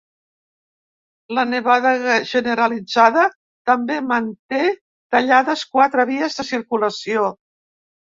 [1.39, 1.89] La nevada
[2.29, 3.25] generalitzada
[3.71, 4.63] també manté
[5.17, 7.29] tallades quatre vies de circulació.